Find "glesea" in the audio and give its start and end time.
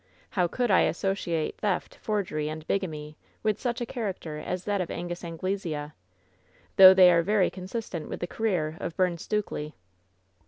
5.37-5.93